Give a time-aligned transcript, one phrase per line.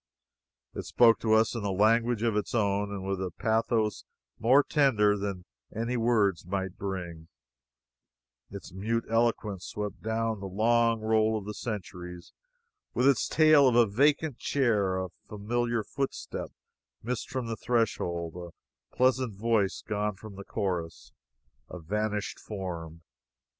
[0.73, 4.03] It spoke to us in a language of its own; and with a pathos
[4.39, 7.27] more tender than any words might bring,
[8.49, 12.33] its mute eloquence swept down the long roll of the centuries
[12.95, 16.49] with its tale of a vacant chair, a familiar footstep
[17.03, 18.35] missed from the threshold,
[18.91, 21.11] a pleasant voice gone from the chorus,
[21.69, 23.03] a vanished form!